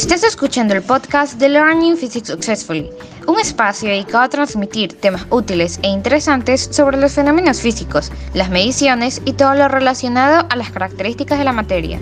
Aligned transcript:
Estás 0.00 0.24
escuchando 0.24 0.72
el 0.72 0.80
podcast 0.80 1.34
de 1.34 1.50
Learning 1.50 1.94
Physics 1.94 2.28
Successfully, 2.28 2.88
un 3.26 3.38
espacio 3.38 3.90
dedicado 3.90 4.24
a 4.24 4.28
transmitir 4.30 4.98
temas 4.98 5.26
útiles 5.28 5.78
e 5.82 5.88
interesantes 5.88 6.70
sobre 6.72 6.96
los 6.96 7.12
fenómenos 7.12 7.60
físicos, 7.60 8.10
las 8.32 8.48
mediciones 8.48 9.20
y 9.26 9.34
todo 9.34 9.54
lo 9.54 9.68
relacionado 9.68 10.46
a 10.48 10.56
las 10.56 10.70
características 10.70 11.38
de 11.38 11.44
la 11.44 11.52
materia. 11.52 12.00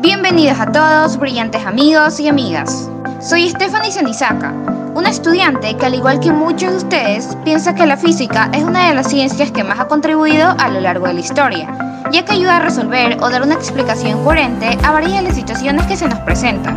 Bienvenidos 0.00 0.60
a 0.60 0.70
todos, 0.70 1.18
brillantes 1.18 1.66
amigos 1.66 2.20
y 2.20 2.28
amigas. 2.28 2.88
Soy 3.20 3.50
Stephanie 3.50 3.90
Senizaka, 3.90 4.54
una 4.98 5.10
estudiante 5.10 5.76
que 5.76 5.86
al 5.86 5.94
igual 5.94 6.18
que 6.18 6.32
muchos 6.32 6.72
de 6.72 6.76
ustedes 6.78 7.38
piensa 7.44 7.72
que 7.72 7.86
la 7.86 7.96
física 7.96 8.50
es 8.52 8.64
una 8.64 8.88
de 8.88 8.94
las 8.94 9.08
ciencias 9.08 9.52
que 9.52 9.62
más 9.62 9.78
ha 9.78 9.86
contribuido 9.86 10.56
a 10.58 10.68
lo 10.68 10.80
largo 10.80 11.06
de 11.06 11.14
la 11.14 11.20
historia, 11.20 12.02
ya 12.10 12.24
que 12.24 12.32
ayuda 12.32 12.56
a 12.56 12.60
resolver 12.60 13.16
o 13.20 13.30
dar 13.30 13.42
una 13.42 13.54
explicación 13.54 14.24
coherente 14.24 14.76
a 14.82 14.90
varias 14.90 15.12
de 15.12 15.22
las 15.22 15.36
situaciones 15.36 15.86
que 15.86 15.96
se 15.96 16.08
nos 16.08 16.18
presentan. 16.20 16.76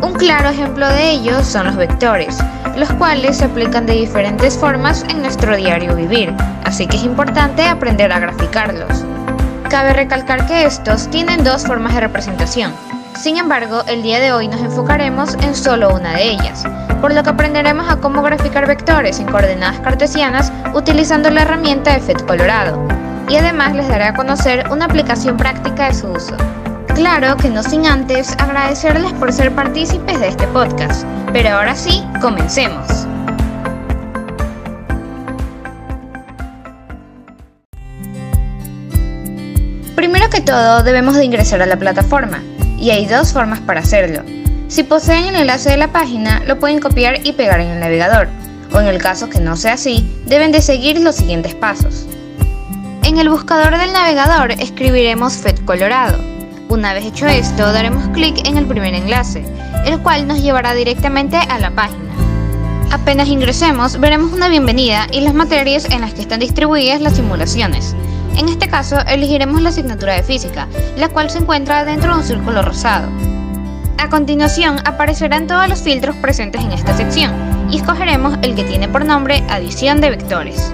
Un 0.00 0.12
claro 0.12 0.50
ejemplo 0.50 0.86
de 0.86 1.10
ello 1.10 1.42
son 1.42 1.66
los 1.66 1.74
vectores, 1.74 2.38
los 2.76 2.92
cuales 2.92 3.38
se 3.38 3.46
aplican 3.46 3.86
de 3.86 3.94
diferentes 3.94 4.56
formas 4.56 5.04
en 5.08 5.20
nuestro 5.20 5.56
diario 5.56 5.96
vivir, 5.96 6.32
así 6.64 6.86
que 6.86 6.96
es 6.96 7.02
importante 7.02 7.66
aprender 7.66 8.12
a 8.12 8.20
graficarlos. 8.20 9.04
Cabe 9.68 9.94
recalcar 9.94 10.46
que 10.46 10.64
estos 10.64 11.10
tienen 11.10 11.42
dos 11.42 11.66
formas 11.66 11.92
de 11.92 12.02
representación, 12.02 12.72
sin 13.18 13.36
embargo, 13.36 13.82
el 13.88 14.02
día 14.02 14.20
de 14.20 14.32
hoy 14.32 14.46
nos 14.46 14.60
enfocaremos 14.60 15.34
en 15.42 15.54
solo 15.54 15.94
una 15.94 16.14
de 16.14 16.30
ellas, 16.30 16.64
por 17.00 17.12
lo 17.12 17.22
que 17.22 17.30
aprenderemos 17.30 17.88
a 17.88 17.96
cómo 17.96 18.22
graficar 18.22 18.66
vectores 18.66 19.18
en 19.18 19.26
coordenadas 19.26 19.80
cartesianas 19.80 20.52
utilizando 20.72 21.28
la 21.30 21.42
herramienta 21.42 21.92
de 21.92 22.00
FET 22.00 22.24
Colorado, 22.26 22.86
y 23.28 23.36
además 23.36 23.74
les 23.74 23.88
daré 23.88 24.04
a 24.04 24.14
conocer 24.14 24.64
una 24.70 24.84
aplicación 24.84 25.36
práctica 25.36 25.88
de 25.88 25.94
su 25.94 26.08
uso. 26.08 26.36
Claro 26.94 27.36
que 27.36 27.50
no 27.50 27.62
sin 27.62 27.86
antes 27.86 28.32
agradecerles 28.38 29.12
por 29.14 29.32
ser 29.32 29.52
partícipes 29.52 30.20
de 30.20 30.28
este 30.28 30.46
podcast, 30.48 31.04
pero 31.32 31.50
ahora 31.50 31.74
sí, 31.74 32.04
comencemos. 32.20 33.06
Primero 39.96 40.30
que 40.30 40.40
todo, 40.40 40.84
debemos 40.84 41.16
de 41.16 41.24
ingresar 41.24 41.60
a 41.60 41.66
la 41.66 41.76
plataforma, 41.76 42.40
y 42.80 42.90
hay 42.90 43.06
dos 43.06 43.32
formas 43.32 43.60
para 43.60 43.80
hacerlo. 43.80 44.22
Si 44.68 44.82
poseen 44.82 45.26
el 45.26 45.36
enlace 45.36 45.70
de 45.70 45.76
la 45.76 45.92
página, 45.92 46.42
lo 46.46 46.58
pueden 46.58 46.78
copiar 46.78 47.26
y 47.26 47.32
pegar 47.32 47.60
en 47.60 47.70
el 47.70 47.80
navegador, 47.80 48.28
o 48.72 48.80
en 48.80 48.86
el 48.86 48.98
caso 48.98 49.30
que 49.30 49.40
no 49.40 49.56
sea 49.56 49.74
así, 49.74 50.10
deben 50.26 50.52
de 50.52 50.60
seguir 50.60 51.00
los 51.00 51.16
siguientes 51.16 51.54
pasos. 51.54 52.06
En 53.02 53.18
el 53.18 53.30
buscador 53.30 53.78
del 53.78 53.92
navegador 53.92 54.52
escribiremos 54.52 55.38
FED 55.38 55.64
Colorado. 55.64 56.18
Una 56.68 56.92
vez 56.92 57.06
hecho 57.06 57.26
esto, 57.26 57.72
daremos 57.72 58.06
clic 58.10 58.46
en 58.46 58.58
el 58.58 58.66
primer 58.66 58.92
enlace, 58.92 59.42
el 59.86 59.98
cual 60.00 60.26
nos 60.26 60.42
llevará 60.42 60.74
directamente 60.74 61.38
a 61.38 61.58
la 61.58 61.70
página. 61.70 62.12
Apenas 62.90 63.28
ingresemos, 63.28 63.98
veremos 63.98 64.32
una 64.32 64.48
bienvenida 64.48 65.06
y 65.10 65.22
las 65.22 65.32
materias 65.32 65.86
en 65.86 66.02
las 66.02 66.12
que 66.12 66.20
están 66.20 66.40
distribuidas 66.40 67.00
las 67.00 67.16
simulaciones. 67.16 67.94
En 68.38 68.48
este 68.48 68.68
caso, 68.68 68.96
elegiremos 69.08 69.60
la 69.60 69.70
asignatura 69.70 70.14
de 70.14 70.22
física, 70.22 70.68
la 70.96 71.08
cual 71.08 71.28
se 71.28 71.38
encuentra 71.38 71.84
dentro 71.84 72.12
de 72.12 72.20
un 72.20 72.24
círculo 72.24 72.62
rosado. 72.62 73.08
A 73.98 74.08
continuación, 74.08 74.78
aparecerán 74.84 75.48
todos 75.48 75.68
los 75.68 75.82
filtros 75.82 76.14
presentes 76.16 76.62
en 76.62 76.70
esta 76.70 76.96
sección 76.96 77.32
y 77.68 77.78
escogeremos 77.78 78.38
el 78.42 78.54
que 78.54 78.62
tiene 78.62 78.88
por 78.88 79.04
nombre 79.04 79.42
adición 79.48 80.00
de 80.00 80.10
vectores. 80.10 80.72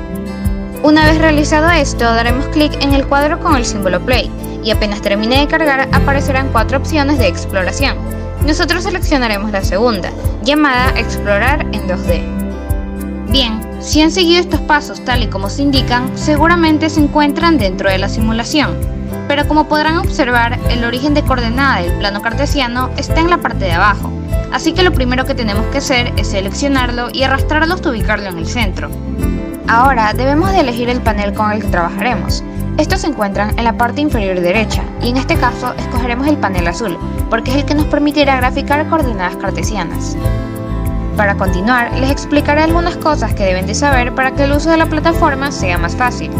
Una 0.83 1.07
vez 1.07 1.17
realizado 1.17 1.71
esto, 1.71 2.05
daremos 2.05 2.47
clic 2.49 2.71
en 2.83 2.93
el 2.93 3.07
cuadro 3.07 3.41
con 3.41 3.57
el 3.57 3.65
símbolo 3.65 3.99
play 3.99 4.31
y 4.63 4.71
apenas 4.71 5.01
termine 5.01 5.41
de 5.41 5.49
cargar 5.49 5.89
aparecerán 5.93 6.51
cuatro 6.53 6.77
opciones 6.77 7.19
de 7.19 7.29
exploración. 7.29 7.97
Nosotros 8.45 8.85
seleccionaremos 8.85 9.51
la 9.53 9.65
segunda, 9.65 10.11
llamada 10.43 10.91
Explorar 10.99 11.63
en 11.73 11.89
2D. 11.89 13.31
Bien, 13.31 13.59
si 13.85 14.01
han 14.01 14.11
seguido 14.11 14.41
estos 14.41 14.61
pasos 14.61 15.05
tal 15.05 15.23
y 15.23 15.27
como 15.29 15.51
se 15.51 15.63
indican, 15.63 16.11
seguramente 16.17 16.89
se 16.89 17.01
encuentran 17.01 17.59
dentro 17.59 17.91
de 17.91 17.99
la 17.99 18.09
simulación. 18.09 18.75
Pero 19.29 19.47
como 19.47 19.69
podrán 19.69 19.99
observar, 19.99 20.59
el 20.71 20.85
origen 20.85 21.13
de 21.13 21.23
coordenada 21.23 21.83
del 21.83 21.99
plano 21.99 22.23
cartesiano 22.23 22.91
está 22.97 23.21
en 23.21 23.29
la 23.29 23.39
parte 23.39 23.67
de 23.67 23.73
abajo, 23.73 24.11
así 24.53 24.73
que 24.73 24.83
lo 24.83 24.93
primero 24.93 25.27
que 25.27 25.35
tenemos 25.35 25.67
que 25.67 25.79
hacer 25.79 26.13
es 26.17 26.29
seleccionarlo 26.29 27.09
y 27.13 27.23
arrastrarlo 27.23 27.75
hasta 27.75 27.91
ubicarlo 27.91 28.31
en 28.31 28.39
el 28.39 28.47
centro. 28.47 28.89
Ahora 29.69 30.13
debemos 30.15 30.51
de 30.53 30.61
elegir 30.61 30.89
el 30.89 31.03
panel 31.03 31.35
con 31.35 31.53
el 31.53 31.63
que 31.63 31.69
trabajaremos. 31.69 32.43
Estos 32.79 33.03
se 33.03 33.07
encuentran 33.07 33.57
en 33.59 33.65
la 33.65 33.77
parte 33.77 34.01
inferior 34.01 34.41
derecha 34.41 34.83
y 35.03 35.11
en 35.11 35.19
este 35.19 35.37
caso 35.37 35.75
escogeremos 35.75 36.27
el 36.27 36.39
panel 36.39 36.67
azul, 36.67 36.99
porque 37.29 37.51
es 37.51 37.59
el 37.59 37.65
que 37.67 37.75
nos 37.75 37.87
permitirá 37.87 38.37
graficar 38.37 38.89
coordenadas 38.89 39.37
cartesianas. 39.37 40.17
Para 41.17 41.37
continuar, 41.37 41.93
les 42.01 42.11
explicaré 42.11 42.63
algunas 42.63 42.97
cosas 42.97 43.35
que 43.35 43.45
deben 43.45 43.67
de 43.67 43.75
saber 43.75 44.15
para 44.15 44.33
que 44.33 44.45
el 44.45 44.53
uso 44.53 44.71
de 44.71 44.77
la 44.77 44.87
plataforma 44.87 45.53
sea 45.53 45.79
más 45.79 45.95
fácil. 45.95 46.31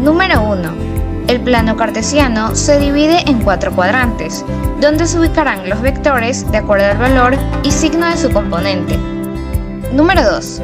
Número 0.00 0.42
1. 0.42 0.70
El 1.26 1.40
plano 1.40 1.76
cartesiano 1.76 2.54
se 2.54 2.78
divide 2.78 3.22
en 3.28 3.40
cuatro 3.42 3.72
cuadrantes, 3.72 4.44
donde 4.80 5.06
se 5.06 5.18
ubicarán 5.18 5.68
los 5.68 5.80
vectores 5.82 6.50
de 6.52 6.58
acuerdo 6.58 6.86
al 6.86 6.98
valor 6.98 7.36
y 7.64 7.72
signo 7.72 8.06
de 8.06 8.16
su 8.16 8.30
componente. 8.30 8.96
Número 9.92 10.22
2. 10.22 10.62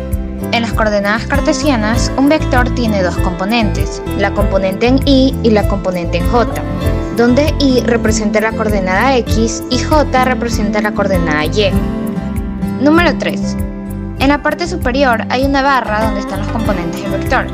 En 0.53 0.63
las 0.63 0.73
coordenadas 0.73 1.27
cartesianas, 1.27 2.13
un 2.17 2.29
vector 2.29 2.71
tiene 2.77 3.03
dos 3.03 3.17
componentes, 3.19 4.03
la 4.19 4.31
componente 4.33 4.87
en 4.87 5.01
y 5.05 5.35
y 5.43 5.51
la 5.51 5.67
componente 5.67 6.19
en 6.19 6.29
j, 6.29 6.49
donde 7.17 7.53
y 7.59 7.81
representa 7.81 8.41
la 8.41 8.53
coordenada 8.53 9.17
x 9.17 9.65
y 9.71 9.79
j 9.79 10.25
representa 10.25 10.81
la 10.81 10.93
coordenada 10.93 11.45
y. 11.45 12.06
Número 12.81 13.17
3. 13.17 13.57
En 14.19 14.29
la 14.29 14.43
parte 14.43 14.69
superior 14.69 15.25
hay 15.31 15.45
una 15.45 15.63
barra 15.63 16.05
donde 16.05 16.21
están 16.21 16.41
los 16.41 16.49
componentes 16.49 17.03
del 17.03 17.11
vector, 17.11 17.47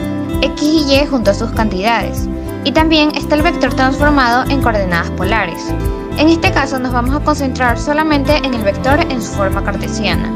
x 0.42 0.62
y 0.62 0.96
y 0.96 1.06
junto 1.06 1.30
a 1.30 1.34
sus 1.34 1.52
cantidades, 1.52 2.28
y 2.64 2.72
también 2.72 3.12
está 3.14 3.36
el 3.36 3.42
vector 3.42 3.72
transformado 3.72 4.50
en 4.50 4.60
coordenadas 4.60 5.10
polares. 5.12 5.72
En 6.18 6.28
este 6.28 6.50
caso 6.50 6.80
nos 6.80 6.92
vamos 6.92 7.14
a 7.14 7.20
concentrar 7.20 7.78
solamente 7.78 8.36
en 8.38 8.52
el 8.52 8.64
vector 8.64 8.98
en 9.10 9.22
su 9.22 9.30
forma 9.30 9.62
cartesiana. 9.62 10.28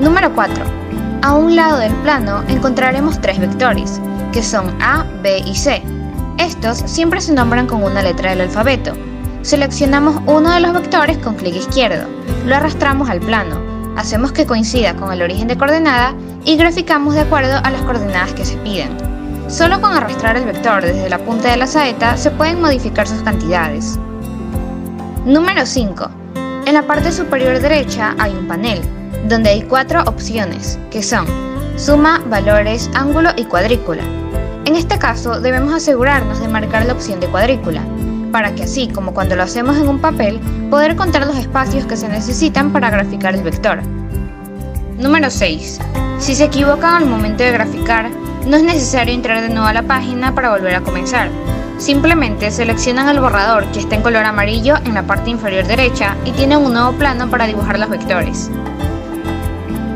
Número 0.00 0.32
4. 0.34 0.64
A 1.20 1.34
un 1.34 1.54
lado 1.54 1.78
del 1.78 1.92
plano 1.96 2.42
encontraremos 2.48 3.20
tres 3.20 3.38
vectores, 3.38 4.00
que 4.32 4.42
son 4.42 4.74
A, 4.80 5.04
B 5.22 5.38
y 5.44 5.54
C. 5.54 5.82
Estos 6.38 6.78
siempre 6.78 7.20
se 7.20 7.34
nombran 7.34 7.66
con 7.66 7.84
una 7.84 8.00
letra 8.00 8.30
del 8.30 8.40
alfabeto. 8.40 8.94
Seleccionamos 9.42 10.22
uno 10.26 10.50
de 10.50 10.60
los 10.60 10.72
vectores 10.72 11.18
con 11.18 11.34
clic 11.34 11.56
izquierdo, 11.56 12.08
lo 12.46 12.56
arrastramos 12.56 13.10
al 13.10 13.20
plano 13.20 13.71
hacemos 13.96 14.32
que 14.32 14.46
coincida 14.46 14.94
con 14.94 15.12
el 15.12 15.22
origen 15.22 15.48
de 15.48 15.56
coordenada 15.56 16.14
y 16.44 16.56
graficamos 16.56 17.14
de 17.14 17.20
acuerdo 17.20 17.60
a 17.62 17.70
las 17.70 17.82
coordenadas 17.82 18.32
que 18.32 18.44
se 18.44 18.56
piden. 18.58 18.96
Solo 19.48 19.80
con 19.80 19.92
arrastrar 19.92 20.36
el 20.36 20.44
vector 20.44 20.82
desde 20.82 21.10
la 21.10 21.18
punta 21.18 21.50
de 21.50 21.56
la 21.58 21.66
saeta 21.66 22.16
se 22.16 22.30
pueden 22.30 22.60
modificar 22.60 23.06
sus 23.06 23.22
cantidades. 23.22 23.98
Número 25.24 25.66
5. 25.66 26.10
En 26.66 26.74
la 26.74 26.82
parte 26.82 27.12
superior 27.12 27.58
derecha 27.60 28.14
hay 28.18 28.32
un 28.32 28.48
panel, 28.48 28.80
donde 29.28 29.50
hay 29.50 29.62
cuatro 29.62 30.02
opciones, 30.04 30.78
que 30.90 31.02
son 31.02 31.26
suma, 31.76 32.22
valores, 32.28 32.90
ángulo 32.94 33.30
y 33.36 33.44
cuadrícula. 33.44 34.02
En 34.64 34.76
este 34.76 34.98
caso 34.98 35.40
debemos 35.40 35.74
asegurarnos 35.74 36.40
de 36.40 36.48
marcar 36.48 36.86
la 36.86 36.92
opción 36.92 37.20
de 37.20 37.26
cuadrícula, 37.26 37.82
para 38.32 38.54
que 38.54 38.64
así 38.64 38.88
como 38.88 39.14
cuando 39.14 39.36
lo 39.36 39.44
hacemos 39.44 39.76
en 39.76 39.88
un 39.88 40.00
papel, 40.00 40.40
poder 40.70 40.96
contar 40.96 41.26
los 41.26 41.36
espacios 41.36 41.84
que 41.84 41.96
se 41.96 42.08
necesitan 42.08 42.72
para 42.72 42.90
graficar 42.90 43.34
el 43.34 43.42
vector. 43.42 43.82
Número 44.98 45.30
6. 45.30 45.78
Si 46.18 46.34
se 46.34 46.44
equivocan 46.44 46.94
al 46.94 47.06
momento 47.06 47.44
de 47.44 47.52
graficar, 47.52 48.10
no 48.46 48.56
es 48.56 48.62
necesario 48.64 49.14
entrar 49.14 49.40
de 49.40 49.48
nuevo 49.48 49.66
a 49.66 49.72
la 49.72 49.82
página 49.82 50.34
para 50.34 50.50
volver 50.50 50.74
a 50.74 50.80
comenzar. 50.80 51.28
Simplemente 51.78 52.50
seleccionan 52.50 53.08
el 53.08 53.20
borrador 53.20 53.66
que 53.72 53.80
está 53.80 53.96
en 53.96 54.02
color 54.02 54.24
amarillo 54.24 54.76
en 54.84 54.94
la 54.94 55.02
parte 55.02 55.30
inferior 55.30 55.66
derecha 55.66 56.16
y 56.24 56.30
tienen 56.32 56.58
un 56.58 56.72
nuevo 56.72 56.92
plano 56.92 57.28
para 57.28 57.46
dibujar 57.46 57.78
los 57.78 57.90
vectores. 57.90 58.50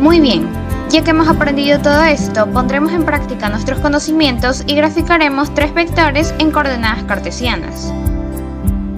Muy 0.00 0.20
bien, 0.20 0.48
ya 0.90 1.02
que 1.02 1.10
hemos 1.10 1.28
aprendido 1.28 1.80
todo 1.80 2.02
esto, 2.04 2.46
pondremos 2.48 2.92
en 2.92 3.04
práctica 3.04 3.48
nuestros 3.48 3.80
conocimientos 3.80 4.62
y 4.66 4.74
graficaremos 4.74 5.54
tres 5.54 5.72
vectores 5.74 6.34
en 6.38 6.50
coordenadas 6.50 7.04
cartesianas. 7.04 7.92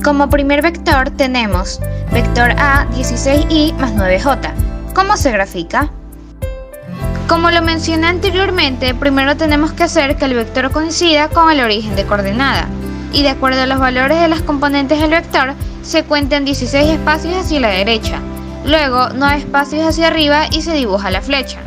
Como 0.08 0.30
primer 0.30 0.62
vector 0.62 1.10
tenemos 1.10 1.80
vector 2.12 2.52
A 2.52 2.86
16i 2.92 3.74
más 3.74 3.92
9j. 3.92 4.54
¿Cómo 4.94 5.18
se 5.18 5.30
grafica? 5.30 5.90
Como 7.28 7.50
lo 7.50 7.60
mencioné 7.60 8.06
anteriormente, 8.06 8.94
primero 8.94 9.36
tenemos 9.36 9.72
que 9.72 9.82
hacer 9.82 10.16
que 10.16 10.24
el 10.24 10.32
vector 10.32 10.70
coincida 10.70 11.28
con 11.28 11.50
el 11.50 11.60
origen 11.60 11.94
de 11.94 12.06
coordenada, 12.06 12.68
y 13.12 13.22
de 13.22 13.28
acuerdo 13.28 13.60
a 13.60 13.66
los 13.66 13.78
valores 13.78 14.18
de 14.18 14.28
las 14.28 14.40
componentes 14.40 14.98
del 14.98 15.10
vector, 15.10 15.52
se 15.82 16.04
cuentan 16.04 16.46
16 16.46 16.88
espacios 16.88 17.36
hacia 17.36 17.60
la 17.60 17.68
derecha, 17.68 18.18
luego 18.64 19.10
9 19.14 19.36
espacios 19.36 19.86
hacia 19.86 20.06
arriba 20.06 20.46
y 20.50 20.62
se 20.62 20.72
dibuja 20.72 21.10
la 21.10 21.20
flecha. 21.20 21.58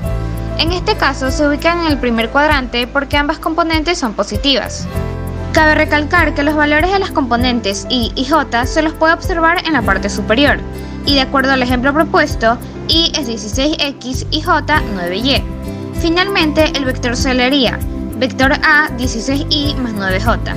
En 0.58 0.72
este 0.72 0.98
caso 0.98 1.30
se 1.30 1.48
ubican 1.48 1.82
en 1.82 1.92
el 1.92 2.00
primer 2.00 2.30
cuadrante 2.32 2.88
porque 2.88 3.18
ambas 3.18 3.38
componentes 3.38 4.00
son 4.00 4.14
positivas. 4.14 4.88
Cabe 5.54 5.76
recalcar 5.76 6.34
que 6.34 6.44
los 6.44 6.56
valores 6.56 6.94
de 6.94 7.00
las 7.00 7.12
componentes 7.12 7.86
y 7.90 8.14
y 8.16 8.26
j 8.26 8.66
se 8.66 8.82
los 8.82 8.94
puede 8.94 9.14
observar 9.14 9.58
en 9.66 9.74
la 9.74 9.82
parte 9.82 10.10
superior, 10.10 10.60
y 11.06 11.16
de 11.16 11.22
acuerdo 11.22 11.52
al 11.52 11.62
ejemplo 11.62 11.94
propuesto, 11.94 12.58
y 12.88 13.12
es 13.18 13.28
16x 13.28 14.28
y 14.32 14.42
j 14.42 14.82
9y. 14.96 15.44
Finalmente, 16.02 16.72
el 16.76 16.86
vector 16.86 17.18
celería, 17.18 17.78
vector 18.16 18.54
a 18.54 18.90
16i 18.98 19.76
más 19.76 19.94
9j. 19.94 20.56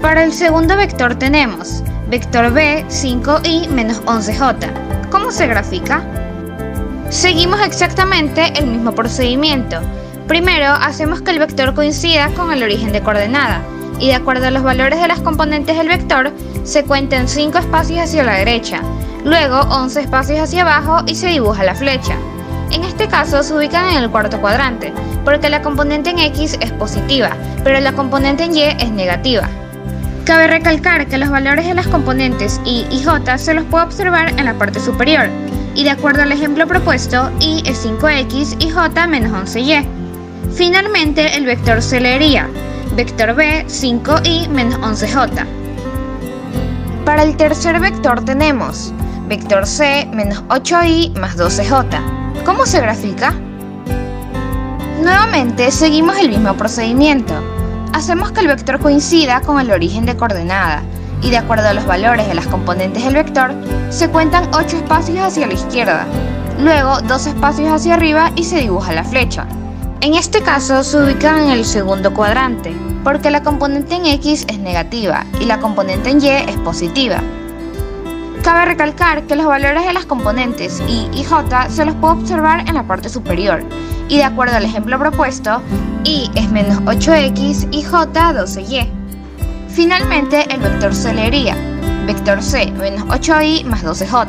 Para 0.00 0.24
el 0.24 0.32
segundo 0.32 0.76
vector 0.76 1.14
tenemos 1.14 1.82
vector 2.08 2.50
b 2.50 2.84
5i 2.88 3.68
menos 3.68 4.02
11j. 4.04 5.10
¿Cómo 5.10 5.30
se 5.30 5.46
grafica? 5.46 6.02
Seguimos 7.10 7.60
exactamente 7.60 8.52
el 8.58 8.66
mismo 8.66 8.92
procedimiento. 8.92 9.80
Primero 10.28 10.68
hacemos 10.68 11.20
que 11.20 11.32
el 11.32 11.38
vector 11.38 11.74
coincida 11.74 12.28
con 12.30 12.50
el 12.50 12.62
origen 12.62 12.92
de 12.92 13.02
coordenada 13.02 13.60
y 13.98 14.08
de 14.08 14.14
acuerdo 14.14 14.46
a 14.46 14.50
los 14.50 14.62
valores 14.62 14.98
de 14.98 15.06
las 15.06 15.20
componentes 15.20 15.76
del 15.76 15.88
vector 15.88 16.32
se 16.64 16.84
cuentan 16.84 17.28
5 17.28 17.58
espacios 17.58 18.00
hacia 18.00 18.24
la 18.24 18.34
derecha, 18.34 18.80
luego 19.24 19.60
11 19.60 20.00
espacios 20.00 20.40
hacia 20.40 20.62
abajo 20.62 21.04
y 21.06 21.14
se 21.14 21.28
dibuja 21.28 21.62
la 21.62 21.74
flecha. 21.74 22.16
En 22.70 22.84
este 22.84 23.06
caso 23.06 23.42
se 23.42 23.54
ubican 23.54 23.90
en 23.90 24.02
el 24.02 24.10
cuarto 24.10 24.40
cuadrante, 24.40 24.92
porque 25.24 25.50
la 25.50 25.60
componente 25.60 26.10
en 26.10 26.18
X 26.18 26.56
es 26.60 26.72
positiva, 26.72 27.30
pero 27.62 27.78
la 27.80 27.92
componente 27.92 28.44
en 28.44 28.56
Y 28.56 28.62
es 28.62 28.90
negativa. 28.90 29.48
Cabe 30.24 30.46
recalcar 30.46 31.06
que 31.06 31.18
los 31.18 31.28
valores 31.28 31.66
de 31.66 31.74
las 31.74 31.86
componentes 31.86 32.60
Y 32.64 32.86
y 32.90 33.04
J 33.04 33.36
se 33.36 33.52
los 33.52 33.64
puede 33.64 33.84
observar 33.84 34.30
en 34.30 34.46
la 34.46 34.54
parte 34.54 34.80
superior, 34.80 35.28
y 35.74 35.84
de 35.84 35.90
acuerdo 35.90 36.22
al 36.22 36.32
ejemplo 36.32 36.66
propuesto, 36.66 37.30
Y 37.40 37.62
es 37.66 37.86
5X 37.86 38.56
y 38.58 38.70
J 38.70 39.06
menos 39.06 39.32
11Y. 39.32 39.93
Finalmente, 40.54 41.36
el 41.36 41.46
vector 41.46 41.82
se 41.82 42.00
leería 42.00 42.48
vector 42.94 43.34
B 43.34 43.66
5Y 43.66 44.48
menos 44.48 44.78
11J. 44.78 45.44
Para 47.04 47.24
el 47.24 47.36
tercer 47.36 47.80
vector 47.80 48.24
tenemos 48.24 48.92
vector 49.26 49.66
C 49.66 50.08
menos 50.12 50.44
8Y 50.44 51.18
más 51.18 51.36
12J. 51.36 52.44
¿Cómo 52.44 52.66
se 52.66 52.80
grafica? 52.80 53.34
Nuevamente 55.02 55.72
seguimos 55.72 56.18
el 56.18 56.28
mismo 56.28 56.54
procedimiento. 56.54 57.34
Hacemos 57.92 58.30
que 58.30 58.40
el 58.40 58.46
vector 58.46 58.78
coincida 58.78 59.40
con 59.40 59.58
el 59.58 59.72
origen 59.72 60.06
de 60.06 60.16
coordenada 60.16 60.84
y 61.20 61.30
de 61.30 61.36
acuerdo 61.36 61.68
a 61.68 61.74
los 61.74 61.84
valores 61.84 62.28
de 62.28 62.34
las 62.34 62.46
componentes 62.46 63.04
del 63.04 63.14
vector, 63.14 63.52
se 63.90 64.08
cuentan 64.08 64.48
8 64.54 64.76
espacios 64.76 65.18
hacia 65.18 65.48
la 65.48 65.54
izquierda, 65.54 66.06
luego 66.60 67.00
2 67.00 67.26
espacios 67.26 67.72
hacia 67.72 67.94
arriba 67.94 68.30
y 68.36 68.44
se 68.44 68.60
dibuja 68.60 68.92
la 68.92 69.04
flecha. 69.04 69.46
En 70.04 70.12
este 70.12 70.42
caso 70.42 70.84
se 70.84 70.98
ubican 70.98 71.44
en 71.44 71.48
el 71.48 71.64
segundo 71.64 72.12
cuadrante, 72.12 72.76
porque 73.02 73.30
la 73.30 73.42
componente 73.42 73.94
en 73.94 74.04
X 74.04 74.44
es 74.48 74.58
negativa 74.58 75.24
y 75.40 75.46
la 75.46 75.60
componente 75.60 76.10
en 76.10 76.20
Y 76.20 76.28
es 76.28 76.58
positiva. 76.58 77.22
Cabe 78.42 78.66
recalcar 78.66 79.22
que 79.22 79.34
los 79.34 79.46
valores 79.46 79.86
de 79.86 79.94
las 79.94 80.04
componentes 80.04 80.82
Y 80.86 81.08
y 81.14 81.24
J 81.24 81.70
se 81.70 81.86
los 81.86 81.94
puede 81.94 82.16
observar 82.16 82.68
en 82.68 82.74
la 82.74 82.82
parte 82.82 83.08
superior, 83.08 83.64
y 84.10 84.18
de 84.18 84.24
acuerdo 84.24 84.58
al 84.58 84.66
ejemplo 84.66 84.98
propuesto, 84.98 85.62
Y 86.04 86.30
es 86.34 86.50
menos 86.50 86.80
8X 86.82 87.68
y 87.70 87.82
J 87.82 88.34
12Y. 88.34 88.86
Finalmente, 89.70 90.44
el 90.52 90.60
vector 90.60 90.94
C 90.94 91.14
leería 91.14 91.56
vector 92.06 92.42
C 92.42 92.70
menos 92.72 93.04
8Y 93.06 93.64
más 93.64 93.82
12J. 93.82 94.26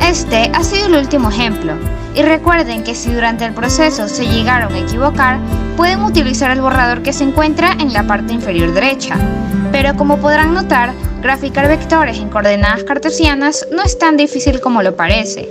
Este 0.00 0.48
ha 0.54 0.62
sido 0.62 0.86
el 0.86 0.94
último 0.94 1.28
ejemplo, 1.28 1.74
y 2.14 2.22
recuerden 2.22 2.82
que 2.82 2.94
si 2.94 3.12
durante 3.12 3.44
el 3.44 3.54
proceso 3.54 4.08
se 4.08 4.26
llegaron 4.26 4.74
a 4.74 4.78
equivocar, 4.80 5.38
pueden 5.76 6.02
utilizar 6.02 6.50
el 6.50 6.60
borrador 6.60 7.02
que 7.02 7.12
se 7.12 7.24
encuentra 7.24 7.72
en 7.78 7.92
la 7.92 8.02
parte 8.04 8.32
inferior 8.32 8.72
derecha. 8.72 9.16
Pero 9.72 9.94
como 9.96 10.18
podrán 10.18 10.52
notar, 10.52 10.92
graficar 11.22 11.68
vectores 11.68 12.18
en 12.18 12.28
coordenadas 12.28 12.84
cartesianas 12.84 13.66
no 13.70 13.82
es 13.82 13.98
tan 13.98 14.16
difícil 14.16 14.60
como 14.60 14.82
lo 14.82 14.96
parece. 14.96 15.48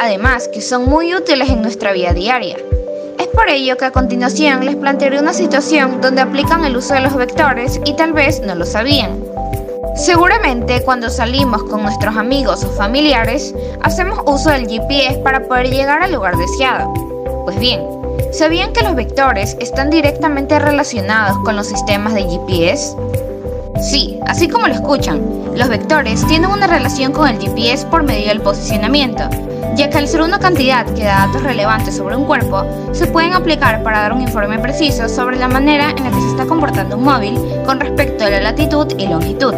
Además, 0.00 0.48
que 0.52 0.60
son 0.60 0.86
muy 0.86 1.14
útiles 1.14 1.48
en 1.48 1.62
nuestra 1.62 1.92
vida 1.92 2.12
diaria. 2.12 2.56
Es 3.18 3.28
por 3.28 3.48
ello 3.48 3.76
que 3.76 3.84
a 3.84 3.92
continuación 3.92 4.64
les 4.64 4.74
plantearé 4.74 5.20
una 5.20 5.32
situación 5.32 6.00
donde 6.00 6.22
aplican 6.22 6.64
el 6.64 6.76
uso 6.76 6.94
de 6.94 7.00
los 7.00 7.14
vectores 7.14 7.80
y 7.84 7.94
tal 7.94 8.12
vez 8.12 8.40
no 8.40 8.56
lo 8.56 8.66
sabían. 8.66 9.21
Seguramente 9.94 10.82
cuando 10.82 11.10
salimos 11.10 11.62
con 11.64 11.82
nuestros 11.82 12.16
amigos 12.16 12.64
o 12.64 12.70
familiares, 12.70 13.54
hacemos 13.82 14.20
uso 14.26 14.50
del 14.50 14.66
GPS 14.66 15.18
para 15.18 15.46
poder 15.46 15.70
llegar 15.70 16.02
al 16.02 16.12
lugar 16.12 16.36
deseado. 16.36 16.92
Pues 17.44 17.58
bien, 17.58 17.82
¿sabían 18.32 18.72
que 18.72 18.82
los 18.82 18.94
vectores 18.94 19.54
están 19.60 19.90
directamente 19.90 20.58
relacionados 20.58 21.36
con 21.44 21.56
los 21.56 21.66
sistemas 21.66 22.14
de 22.14 22.22
GPS? 22.22 22.96
Sí, 23.82 24.20
así 24.28 24.48
como 24.48 24.68
lo 24.68 24.74
escuchan, 24.74 25.20
los 25.56 25.68
vectores 25.68 26.24
tienen 26.28 26.48
una 26.50 26.68
relación 26.68 27.12
con 27.12 27.26
el 27.26 27.40
GPS 27.40 27.84
por 27.86 28.04
medio 28.04 28.28
del 28.28 28.40
posicionamiento, 28.40 29.28
ya 29.74 29.90
que 29.90 29.98
al 29.98 30.06
ser 30.06 30.22
una 30.22 30.38
cantidad 30.38 30.86
que 30.94 31.02
da 31.02 31.26
datos 31.26 31.42
relevantes 31.42 31.96
sobre 31.96 32.14
un 32.14 32.24
cuerpo, 32.24 32.64
se 32.92 33.08
pueden 33.08 33.32
aplicar 33.32 33.82
para 33.82 34.02
dar 34.02 34.12
un 34.12 34.22
informe 34.22 34.60
preciso 34.60 35.08
sobre 35.08 35.36
la 35.36 35.48
manera 35.48 35.90
en 35.90 36.04
la 36.04 36.10
que 36.10 36.20
se 36.20 36.28
está 36.28 36.46
comportando 36.46 36.96
un 36.96 37.02
móvil 37.02 37.36
con 37.66 37.80
respecto 37.80 38.24
a 38.24 38.30
la 38.30 38.40
latitud 38.40 38.86
y 38.98 39.08
longitud. 39.08 39.54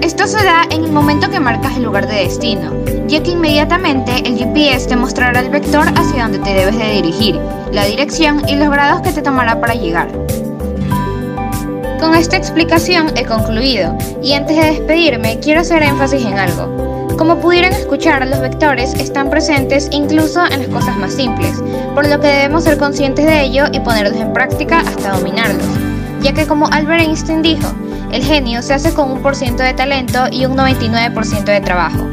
Esto 0.00 0.26
se 0.26 0.42
da 0.42 0.62
en 0.70 0.84
el 0.84 0.92
momento 0.92 1.28
que 1.30 1.38
marcas 1.38 1.76
el 1.76 1.82
lugar 1.82 2.06
de 2.06 2.14
destino, 2.14 2.72
ya 3.08 3.22
que 3.22 3.32
inmediatamente 3.32 4.26
el 4.26 4.38
GPS 4.38 4.88
te 4.88 4.96
mostrará 4.96 5.40
el 5.40 5.50
vector 5.50 5.86
hacia 5.96 6.22
donde 6.22 6.38
te 6.38 6.54
debes 6.54 6.78
de 6.78 6.92
dirigir, 6.92 7.38
la 7.72 7.84
dirección 7.84 8.42
y 8.48 8.56
los 8.56 8.70
grados 8.70 9.02
que 9.02 9.12
te 9.12 9.20
tomará 9.20 9.60
para 9.60 9.74
llegar. 9.74 10.08
Con 12.00 12.14
esta 12.14 12.36
explicación 12.36 13.10
he 13.16 13.24
concluido, 13.24 13.96
y 14.22 14.34
antes 14.34 14.56
de 14.56 14.66
despedirme 14.66 15.40
quiero 15.40 15.62
hacer 15.62 15.82
énfasis 15.82 16.24
en 16.24 16.38
algo. 16.38 17.06
Como 17.16 17.38
pudieron 17.38 17.72
escuchar, 17.72 18.26
los 18.26 18.40
vectores 18.40 18.92
están 18.94 19.30
presentes 19.30 19.88
incluso 19.90 20.44
en 20.44 20.60
las 20.60 20.68
cosas 20.68 20.96
más 20.98 21.14
simples, 21.14 21.62
por 21.94 22.06
lo 22.06 22.20
que 22.20 22.26
debemos 22.26 22.64
ser 22.64 22.76
conscientes 22.76 23.24
de 23.24 23.42
ello 23.42 23.64
y 23.72 23.80
ponerlos 23.80 24.20
en 24.20 24.34
práctica 24.34 24.80
hasta 24.80 25.16
dominarlos, 25.16 25.66
ya 26.20 26.34
que 26.34 26.46
como 26.46 26.66
Albert 26.66 27.02
Einstein 27.02 27.42
dijo, 27.42 27.68
el 28.12 28.22
genio 28.22 28.62
se 28.62 28.74
hace 28.74 28.92
con 28.92 29.10
un 29.10 29.22
por 29.22 29.34
ciento 29.34 29.62
de 29.62 29.72
talento 29.72 30.26
y 30.30 30.44
un 30.44 30.56
99% 30.56 31.44
de 31.44 31.60
trabajo. 31.60 32.04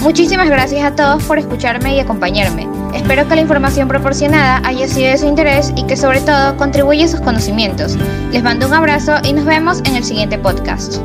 Muchísimas 0.00 0.48
gracias 0.48 0.82
a 0.82 0.94
todos 0.94 1.22
por 1.24 1.38
escucharme 1.38 1.94
y 1.94 2.00
acompañarme. 2.00 2.75
Espero 2.94 3.28
que 3.28 3.34
la 3.34 3.40
información 3.40 3.88
proporcionada 3.88 4.60
haya 4.64 4.88
sido 4.88 5.10
de 5.10 5.18
su 5.18 5.26
interés 5.26 5.72
y 5.76 5.84
que 5.84 5.96
sobre 5.96 6.20
todo 6.20 6.56
contribuya 6.56 7.04
a 7.04 7.08
sus 7.08 7.20
conocimientos. 7.20 7.96
Les 8.32 8.42
mando 8.42 8.66
un 8.66 8.74
abrazo 8.74 9.16
y 9.22 9.32
nos 9.32 9.44
vemos 9.44 9.80
en 9.84 9.96
el 9.96 10.04
siguiente 10.04 10.38
podcast. 10.38 11.00